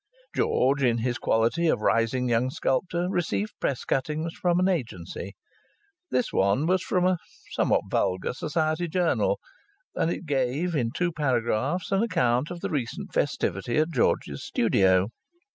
[0.33, 5.35] George, in his quality of rising young sculptor, received Press cuttings from an agency.
[6.09, 7.19] This one was from a
[7.51, 9.39] somewhat vulgar Society journal,
[9.93, 15.05] and it gave, in two paragraphs, an account of the recent festivity at George's studio.